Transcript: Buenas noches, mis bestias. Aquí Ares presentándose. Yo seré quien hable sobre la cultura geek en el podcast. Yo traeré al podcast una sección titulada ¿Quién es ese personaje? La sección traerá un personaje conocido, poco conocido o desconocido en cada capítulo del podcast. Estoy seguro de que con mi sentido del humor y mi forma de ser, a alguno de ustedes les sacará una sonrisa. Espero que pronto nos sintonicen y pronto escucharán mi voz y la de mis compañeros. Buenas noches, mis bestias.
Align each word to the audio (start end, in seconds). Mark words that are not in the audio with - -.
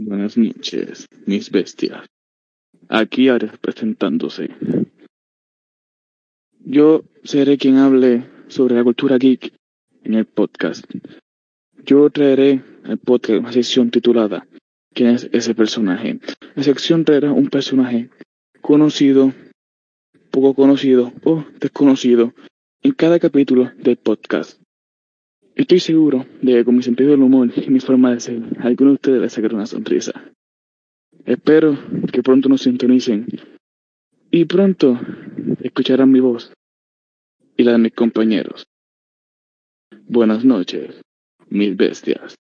Buenas 0.00 0.38
noches, 0.38 1.08
mis 1.26 1.50
bestias. 1.50 2.06
Aquí 2.88 3.28
Ares 3.28 3.58
presentándose. 3.58 4.48
Yo 6.60 7.02
seré 7.24 7.58
quien 7.58 7.78
hable 7.78 8.24
sobre 8.46 8.76
la 8.76 8.84
cultura 8.84 9.18
geek 9.18 9.52
en 10.04 10.14
el 10.14 10.24
podcast. 10.24 10.84
Yo 11.84 12.08
traeré 12.10 12.62
al 12.84 12.98
podcast 12.98 13.40
una 13.40 13.52
sección 13.52 13.90
titulada 13.90 14.46
¿Quién 14.94 15.16
es 15.16 15.28
ese 15.32 15.56
personaje? 15.56 16.20
La 16.54 16.62
sección 16.62 17.04
traerá 17.04 17.32
un 17.32 17.48
personaje 17.48 18.08
conocido, 18.60 19.32
poco 20.30 20.54
conocido 20.54 21.12
o 21.24 21.44
desconocido 21.58 22.34
en 22.84 22.92
cada 22.92 23.18
capítulo 23.18 23.72
del 23.76 23.96
podcast. 23.96 24.60
Estoy 25.58 25.80
seguro 25.80 26.24
de 26.40 26.52
que 26.52 26.64
con 26.64 26.76
mi 26.76 26.84
sentido 26.84 27.10
del 27.10 27.20
humor 27.20 27.50
y 27.56 27.68
mi 27.68 27.80
forma 27.80 28.12
de 28.12 28.20
ser, 28.20 28.40
a 28.60 28.68
alguno 28.68 28.90
de 28.90 28.94
ustedes 28.94 29.20
les 29.20 29.32
sacará 29.32 29.56
una 29.56 29.66
sonrisa. 29.66 30.12
Espero 31.24 31.76
que 32.12 32.22
pronto 32.22 32.48
nos 32.48 32.62
sintonicen 32.62 33.26
y 34.30 34.44
pronto 34.44 34.96
escucharán 35.60 36.12
mi 36.12 36.20
voz 36.20 36.52
y 37.56 37.64
la 37.64 37.72
de 37.72 37.78
mis 37.78 37.92
compañeros. 37.92 38.68
Buenas 40.06 40.44
noches, 40.44 41.00
mis 41.48 41.76
bestias. 41.76 42.37